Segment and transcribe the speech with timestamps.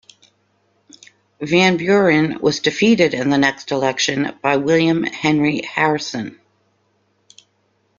[1.41, 6.39] Van Buren was defeated in the next election by William Henry Harrison.